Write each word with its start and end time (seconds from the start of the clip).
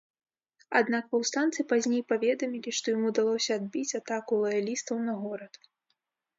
Аднак 0.79 1.03
паўстанцы 1.11 1.65
пазней 1.73 2.01
паведамілі, 2.13 2.69
што 2.79 2.87
ім 2.97 3.03
удалося 3.11 3.51
адбіць 3.63 3.97
атаку 4.03 4.43
лаялістаў 4.47 4.95
на 5.07 5.13
горад. 5.23 5.53